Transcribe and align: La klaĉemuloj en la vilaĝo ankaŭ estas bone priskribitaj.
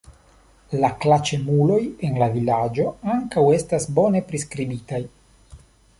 La 0.83 0.89
klaĉemuloj 1.03 1.77
en 2.09 2.17
la 2.23 2.29
vilaĝo 2.37 2.87
ankaŭ 3.17 3.47
estas 3.59 3.87
bone 3.99 4.23
priskribitaj. 4.33 5.03